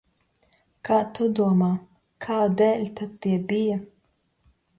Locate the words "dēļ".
2.63-2.83